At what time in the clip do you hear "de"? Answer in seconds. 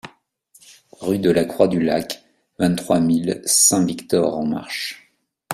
1.19-1.29